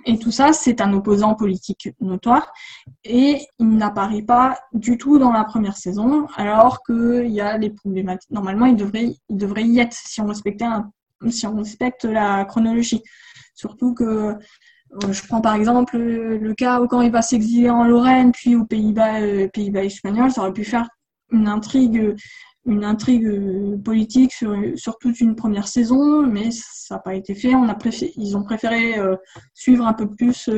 [0.07, 2.53] Et tout ça, c'est un opposant politique notoire,
[3.05, 7.71] et il n'apparaît pas du tout dans la première saison, alors qu'il y a les
[7.71, 8.31] problématiques.
[8.31, 10.91] Normalement, il devrait y être si on respectait un,
[11.29, 13.03] si on respecte la chronologie.
[13.55, 14.37] Surtout que
[15.05, 18.57] euh, je prends par exemple le cas où quand il va s'exiler en Lorraine, puis
[18.57, 20.89] aux Pays-Bas, euh, Pays-Bas espagnols, ça aurait pu faire
[21.31, 22.15] une intrigue,
[22.65, 27.35] une intrigue euh, politique sur, sur toute une première saison, mais ça n'a pas été
[27.35, 27.55] fait.
[27.55, 27.77] On a
[28.17, 28.97] ils ont préféré
[29.55, 30.49] suivre un peu plus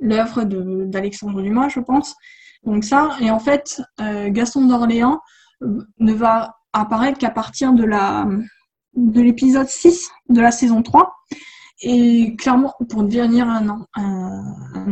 [0.00, 2.14] l'œuvre d'Alexandre Dumas, je pense.
[2.62, 5.20] Donc ça, et en fait, Gaston d'Orléans
[5.98, 8.26] ne va apparaître qu'à partir de la
[8.94, 11.12] de l'épisode 6 de la saison 3
[11.82, 13.86] et clairement pour devenir un,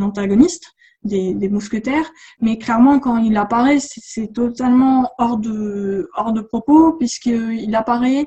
[0.00, 6.94] antagoniste des, mousquetaires, mais clairement quand il apparaît, c'est totalement hors de, hors de propos,
[6.94, 8.26] puisqu'il apparaît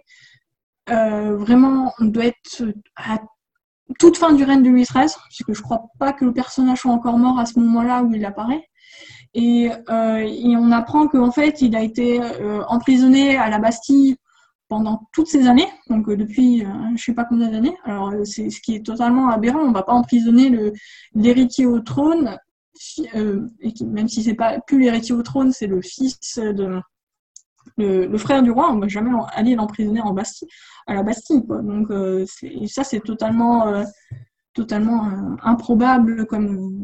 [0.89, 2.63] euh, vraiment, on doit être
[2.95, 3.19] à
[3.99, 6.79] toute fin du règne de Louis XIII, parce que je crois pas que le personnage
[6.79, 8.67] soit encore mort à ce moment-là où il apparaît.
[9.33, 14.17] Et, euh, on apprend qu'en fait, il a été euh, emprisonné à la Bastille
[14.71, 17.75] pendant toutes ces années, donc euh, depuis euh, je sais pas combien d'années.
[17.83, 19.59] Alors euh, c'est ce qui est totalement aberrant.
[19.59, 20.71] On va pas emprisonner
[21.13, 22.37] l'héritier au trône,
[23.05, 26.79] même si c'est pas plus l'héritier au trône, c'est le fils de
[27.77, 28.71] le, frère du roi.
[28.71, 30.47] On va jamais aller l'emprisonner en Bastille,
[30.87, 31.43] à la Bastille.
[31.45, 31.89] Donc
[32.67, 33.83] ça c'est totalement
[34.53, 35.11] totalement
[35.43, 36.81] improbable comme,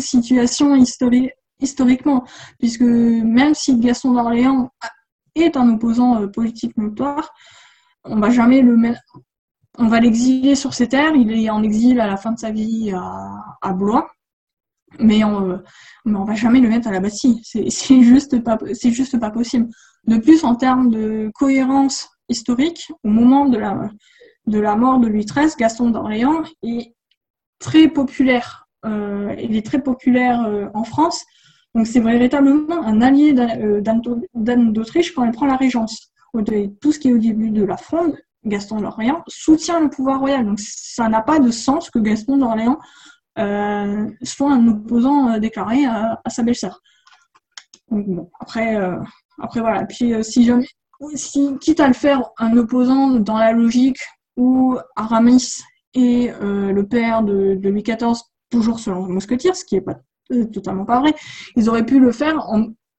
[0.00, 2.24] situation historique historiquement,
[2.58, 4.70] puisque même si Gaston d'Orléans
[5.42, 7.32] est un opposant euh, politique notoire.
[8.04, 9.18] On va jamais le mettre.
[9.78, 11.14] On va l'exiler sur ses terres.
[11.14, 14.08] Il est en exil à la fin de sa vie à, Blois.
[14.98, 15.60] Mais on,
[16.06, 17.40] mais on va jamais le mettre à la Bastille.
[17.44, 17.70] C'est
[18.02, 19.68] juste pas, juste pas possible.
[20.04, 23.90] De plus, en termes de cohérence historique, au moment de la,
[24.46, 26.94] de la mort de Louis XIII, Gaston d'Orléans est
[27.58, 28.68] très populaire.
[28.84, 31.24] Euh, il est très populaire euh, en France
[31.76, 36.10] donc c'est véritablement un allié euh, d'Anne d'Autriche quand elle prend la régence.
[36.80, 40.46] Tout ce qui est au début de la fronde, Gaston d'Orléans soutient le pouvoir royal.
[40.46, 42.78] Donc ça n'a pas de sens que Gaston d'Orléans
[43.38, 46.80] euh, soit un opposant euh, déclaré à, sa belle-sœur.
[47.90, 48.78] bon, après,
[49.42, 49.84] après voilà.
[49.84, 50.66] Puis si jamais,
[51.60, 53.98] quitte à le faire un opposant dans la logique
[54.38, 55.60] où Aramis
[55.92, 58.18] est le père de, Louis XIV,
[58.50, 60.00] toujours selon Mousquetier, ce qui n'est pas
[60.52, 61.14] totalement pas vrai.
[61.56, 62.46] Ils auraient pu le faire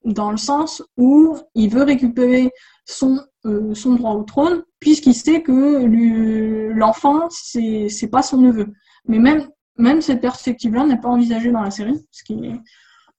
[0.05, 2.51] dans le sens où il veut récupérer
[2.85, 8.67] son, euh, son droit au trône, puisqu'il sait que l'enfant, c'est, c'est pas son neveu.
[9.07, 12.59] Mais même, même cette perspective-là n'est pas envisagée dans la série, ce qui est,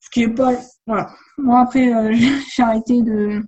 [0.01, 0.53] ce qui est pas.
[0.87, 1.11] Voilà.
[1.37, 2.15] Moi, après, euh,
[2.55, 3.43] j'ai arrêté de,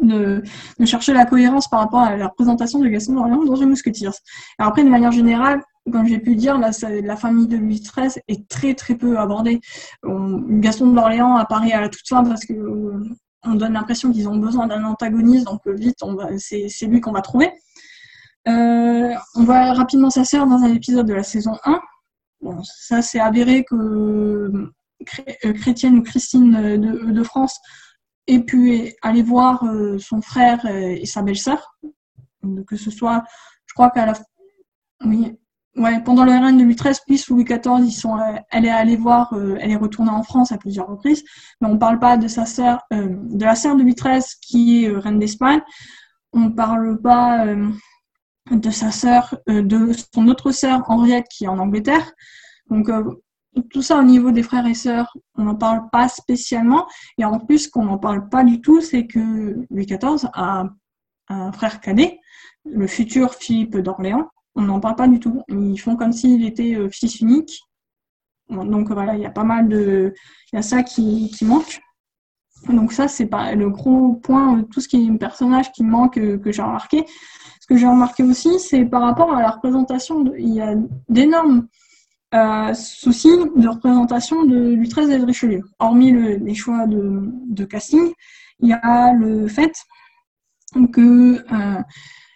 [0.00, 0.42] de,
[0.78, 4.10] de, chercher la cohérence par rapport à la représentation de Gaston d'Orléans dans The Musketeers.
[4.58, 8.48] Alors après, de manière générale, comme j'ai pu dire, la, famille de Louis XIII est
[8.48, 9.60] très très peu abordée.
[10.02, 12.54] Gaston d'Orléans apparaît à la toute fin parce que
[13.44, 15.98] on donne l'impression qu'ils ont besoin d'un antagoniste, donc vite,
[16.38, 17.50] c'est lui qu'on va trouver.
[18.48, 21.80] Euh, on voit rapidement sa sœur dans un épisode de la saison 1.
[22.40, 24.72] Bon, ça c'est avéré que euh,
[25.54, 27.58] Chrétienne ou Christine de, de, France
[28.26, 31.76] ait pu aller voir euh, son frère et sa belle-sœur.
[32.66, 33.24] Que ce soit,
[33.66, 34.12] je crois qu'à la
[35.04, 35.36] oui,
[35.76, 36.32] Ouais, pendant le
[36.64, 39.76] Louis XIII puis Louis XIV, ils sont, euh, elle est allée voir, euh, elle est
[39.76, 41.22] retournée en France à plusieurs reprises,
[41.60, 44.84] mais on parle pas de sa sœur, euh, de la sœur de Louis XIII qui
[44.84, 45.60] est reine d'Espagne.
[46.32, 47.46] On parle pas
[48.50, 52.10] de sa sœur, de son autre sœur Henriette qui est en Angleterre.
[52.70, 52.90] Donc
[53.70, 56.86] tout ça au niveau des frères et sœurs, on n'en parle pas spécialement.
[57.18, 60.64] Et en plus, qu'on n'en parle pas du tout, c'est que Louis XIV a
[61.28, 62.20] un frère cadet,
[62.64, 65.42] le futur Philippe d'Orléans, on n'en parle pas du tout.
[65.48, 67.60] Ils font comme s'il était euh, fils unique.
[68.48, 70.14] Donc voilà, il y a pas mal de.
[70.52, 71.80] Il y a ça qui, manque.
[72.68, 76.38] Donc ça, c'est pas le gros point, tout ce qui est personnage qui manque euh,
[76.38, 77.04] que j'ai remarqué.
[77.60, 80.74] Ce que j'ai remarqué aussi, c'est par rapport à la représentation, il y a
[81.08, 81.66] d'énormes
[82.34, 85.62] euh, soucis de représentation de Louis XIII et de Richelieu.
[85.80, 88.12] Hormis les choix de, casting,
[88.60, 89.72] il y a le fait
[90.92, 91.42] que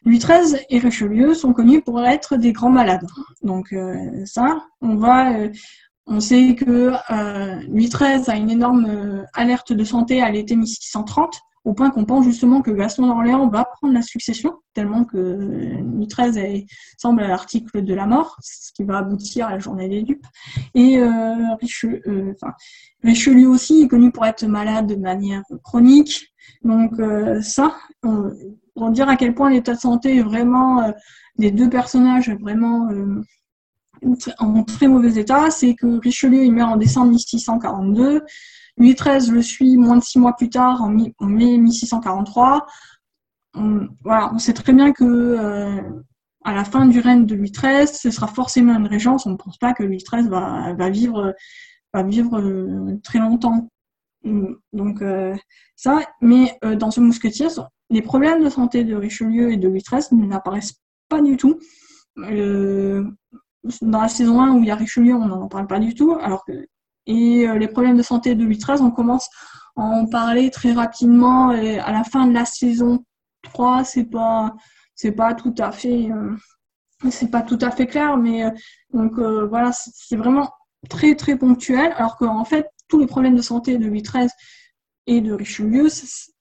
[0.05, 3.07] Louis XIII et Richelieu sont connus pour être des grands malades.
[3.43, 5.49] Donc euh, ça, on va, euh,
[6.07, 11.41] on sait que euh, Louis XIII a une énorme alerte de santé à l'été 1630,
[11.65, 16.07] au point qu'on pense justement que Gaston d'Orléans va prendre la succession, tellement que Louis
[16.07, 20.03] XIII semble à l'article de la mort, ce qui va aboutir à la journée des
[20.03, 20.27] dupes.
[20.75, 22.35] Et euh, Richelieu, euh,
[23.05, 26.33] Richelieu aussi est connu pour être malade de manière chronique.
[26.65, 27.77] Donc euh, ça,
[28.75, 30.93] pour dire à quel point l'état de santé est vraiment
[31.39, 32.89] des deux personnages vraiment
[34.39, 38.23] en très mauvais état, c'est que Richelieu il meurt en décembre 1642,
[38.77, 42.67] Louis XIII le suit moins de six mois plus tard, en, mai 1643.
[43.55, 45.81] On, voilà, on sait très bien que euh,
[46.45, 49.27] à la fin du règne de Louis XIII, ce sera forcément une régence.
[49.27, 51.35] On ne pense pas que Louis XIII va, vivre,
[51.93, 53.69] va vivre euh, très longtemps.
[54.73, 55.35] Donc euh,
[55.77, 57.49] ça, mais dans ce mousquetier,
[57.91, 61.59] les problèmes de santé de Richelieu et de Louis XIII n'apparaissent pas du tout.
[62.17, 66.17] dans la saison 1 où il y a Richelieu, on n'en parle pas du tout,
[66.21, 66.67] alors que
[67.07, 69.29] et euh, les problèmes de santé de Louis XIII, on commence
[69.77, 71.53] à en parler très rapidement.
[71.53, 73.05] Et à la fin de la saison
[73.43, 74.55] 3, c'est pas,
[74.95, 76.37] c'est pas tout à fait, euh,
[77.11, 80.51] c'est pas tout à fait clair, mais euh, voilà, c'est vraiment
[80.89, 81.93] très très ponctuel.
[81.97, 84.29] Alors qu'en fait, tous les problèmes de santé de Louis XIII
[85.07, 85.89] et de Richelieu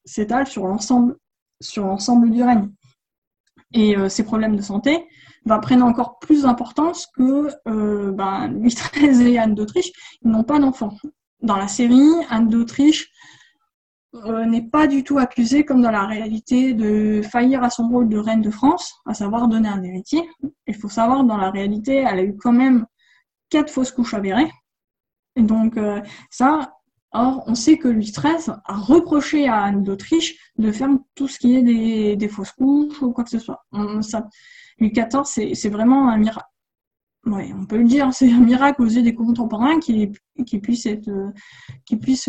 [0.05, 1.15] s'étalent sur l'ensemble,
[1.61, 2.69] sur l'ensemble du règne.
[3.73, 5.05] Et ces problèmes de santé,
[5.45, 9.91] va prendre encore plus d'importance que euh, ben, Louis XIII et Anne d'Autriche,
[10.23, 10.95] n'ont pas d'enfants.
[11.41, 13.09] Dans la série, Anne d'Autriche
[14.15, 18.09] euh, n'est pas du tout accusée, comme dans la réalité, de faillir à son rôle
[18.09, 20.27] de reine de France, à savoir donner un héritier.
[20.67, 22.85] Il faut savoir, dans la réalité, elle a eu quand même
[23.49, 24.51] quatre fausses couches avérées.
[25.35, 26.73] Et donc, euh, ça,
[27.11, 31.39] Or, on sait que Louis XIII a reproché à Anne d'Autriche de faire tout ce
[31.39, 33.65] qui est des, des, fausses couches ou quoi que ce soit.
[33.71, 33.99] On,
[34.79, 36.47] Louis XIV, c'est vraiment un miracle.
[37.25, 40.11] Ouais, on peut le dire, c'est un miracle aux yeux des contemporains qui,
[40.45, 40.87] qui, puisse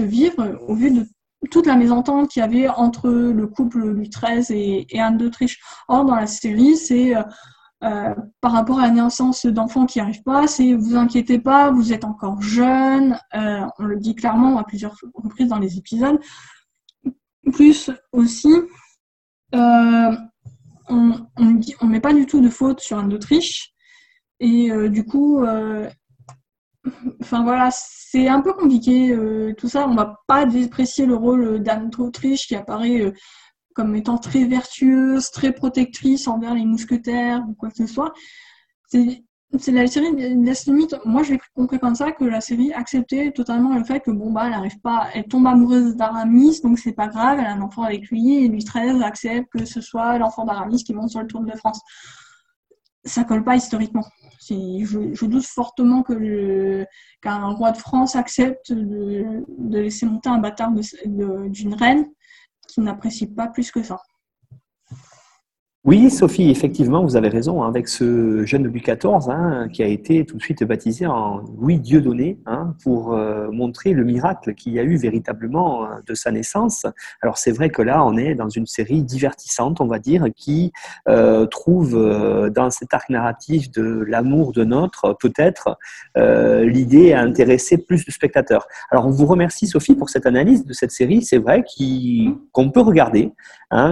[0.01, 1.07] vivre au vu de
[1.51, 5.61] toute la mésentente qu'il y avait entre le couple Louis XIII et, Anne d'Autriche.
[5.89, 7.15] Or, dans la série, c'est
[7.83, 11.71] euh, euh, par rapport à la naissance d'enfants qui n'arrivent pas, c'est vous inquiétez pas,
[11.71, 13.19] vous êtes encore jeune.
[13.35, 16.19] Euh, on le dit clairement à plusieurs reprises dans les épisodes.
[17.53, 18.55] Plus aussi,
[20.91, 23.73] on ne met pas du tout de faute sur Anne d'Autriche.
[24.41, 25.89] Et euh, du coup, euh,
[27.21, 29.87] enfin voilà, c'est un peu compliqué euh, tout ça.
[29.87, 33.13] On va pas déprécier le rôle d'Anne d'Autriche qui apparaît
[33.75, 38.13] comme étant très vertueuse, très protectrice envers les mousquetaires ou quoi que ce soit.
[39.59, 40.95] C'est la série laisse limite.
[41.05, 44.31] Moi, je l'ai compris comme ça que la série acceptait totalement le fait que bon
[44.31, 47.61] bah elle arrive pas, elle tombe amoureuse d'Aramis, donc c'est pas grave, elle a un
[47.61, 51.21] enfant avec lui et Louis XIII accepte que ce soit l'enfant d'Aramis qui monte sur
[51.21, 51.81] le Tour de France.
[53.05, 54.05] Ça colle pas historiquement.
[54.49, 56.85] Je, doute fortement que
[57.23, 62.07] qu'un roi de France accepte de, laisser monter un bâtard d'une reine
[62.73, 63.99] qui n'apprécie pas plus que ça.
[65.91, 69.87] Oui, Sophie, effectivement, vous avez raison, hein, avec ce jeune Louis XIV hein, qui a
[69.87, 74.73] été tout de suite baptisé en Louis Dieudonné hein, pour euh, montrer le miracle qu'il
[74.73, 76.87] y a eu véritablement euh, de sa naissance.
[77.23, 80.71] Alors c'est vrai que là, on est dans une série divertissante, on va dire, qui
[81.09, 81.99] euh, trouve
[82.55, 85.77] dans cet arc narratif de l'amour de notre, peut-être,
[86.15, 88.69] l'idée à intéresser plus de spectateurs.
[88.93, 91.65] Alors on vous remercie, Sophie, pour cette analyse de cette série, c'est vrai,
[92.53, 93.33] qu'on peut regarder,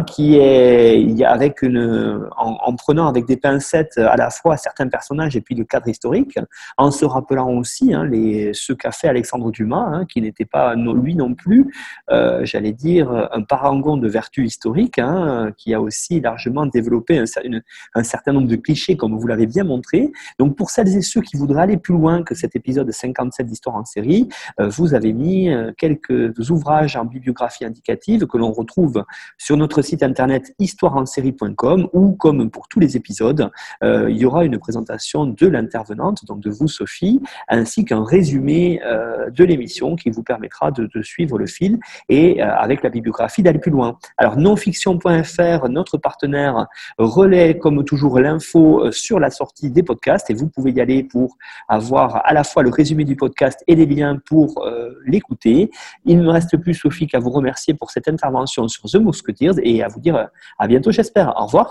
[0.06, 1.87] qui est avec une
[2.36, 6.38] en, prenant avec des pincettes à la fois certains personnages et puis le cadre historique,
[6.76, 8.08] en se rappelant aussi hein,
[8.52, 11.72] ce qu'a fait Alexandre Dumas, hein, qui n'était pas lui non plus,
[12.10, 18.02] euh, j'allais dire, un parangon de vertu historique, hein, qui a aussi largement développé un,
[18.04, 20.12] certain nombre de clichés, comme vous l'avez bien montré.
[20.38, 23.76] Donc pour celles et ceux qui voudraient aller plus loin que cet épisode 57 d'Histoire
[23.76, 24.28] en série,
[24.60, 29.04] euh, vous avez mis euh, quelques ouvrages en bibliographie indicative que l'on retrouve
[29.36, 33.50] sur notre site internet histoireensérie.com ou comme pour tous les épisodes,
[33.82, 38.80] euh, il y aura une présentation de l'intervenante, donc de vous Sophie, ainsi qu'un résumé
[38.84, 43.42] euh, de l'émission qui vous permettra de, suivre le fil et euh, avec la bibliographie
[43.42, 43.98] d'aller plus loin.
[44.16, 46.66] Alors nonfiction.fr, notre partenaire,
[46.98, 51.36] relaie comme toujours l'info sur la sortie des podcasts et vous pouvez y aller pour
[51.68, 54.66] avoir à la fois le résumé du podcast et les liens pour
[55.06, 55.70] l'écouter.
[56.04, 59.54] Il ne me reste plus Sophie qu'à vous remercier pour cette intervention sur The Musketeers
[59.62, 61.32] et à vous dire à bientôt j'espère.
[61.36, 61.67] Au revoir.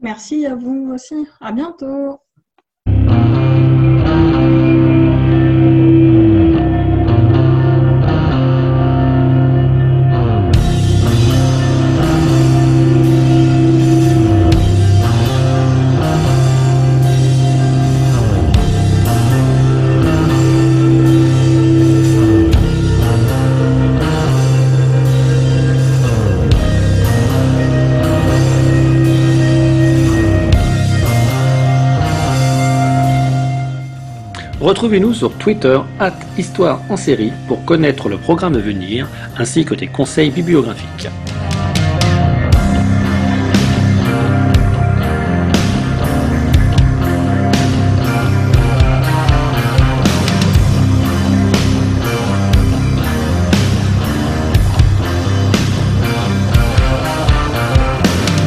[0.00, 1.28] Merci à vous aussi.
[1.40, 2.20] À bientôt.
[34.70, 36.14] Retrouvez-nous sur Twitter, at
[36.88, 41.08] en série, pour connaître le programme à venir ainsi que des conseils bibliographiques.